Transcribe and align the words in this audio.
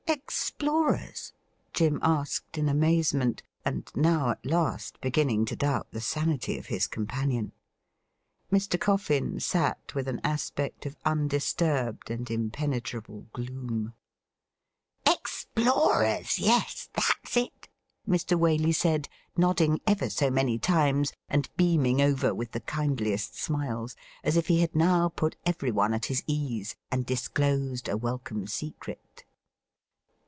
'Explorers.?' 0.21 1.31
Jim 1.73 1.97
asked 2.01 2.57
in 2.57 2.67
amazement, 2.67 3.43
and 3.63 3.89
now 3.95 4.31
at 4.31 4.45
last 4.45 4.99
beginning 4.99 5.45
to 5.45 5.55
doubt 5.55 5.87
the 5.91 6.01
sanity 6.01 6.57
of 6.57 6.65
his 6.65 6.85
companion. 6.85 7.53
Mr. 8.51 8.77
Coffin 8.79 9.39
sat 9.39 9.95
with 9.95 10.09
an 10.09 10.19
aspect 10.21 10.85
of 10.85 10.97
undisturbed 11.05 12.11
and 12.11 12.29
impenetrable 12.29 13.27
gloom.' 13.31 13.93
Explorers, 15.07 16.37
yes, 16.39 16.89
that's 16.93 17.37
it,' 17.37 17.69
Mr. 18.05 18.37
Waley 18.37 18.75
said, 18.75 19.07
nodding 19.37 19.79
ever 19.87 20.09
so 20.09 20.29
many 20.29 20.59
times, 20.59 21.13
and 21.29 21.49
beaming 21.55 22.01
over 22.01 22.35
with 22.35 22.51
the 22.51 22.59
kindliest 22.59 23.37
smiles, 23.41 23.95
as 24.25 24.35
if 24.35 24.47
he 24.47 24.59
had 24.59 24.75
now 24.75 25.07
put 25.07 25.37
everyone 25.45 25.93
at 25.93 26.07
his 26.07 26.21
ease 26.27 26.75
and 26.91 27.05
disclosed 27.05 27.87
a 27.87 27.95
welcome 27.95 28.45
secret. 28.45 29.23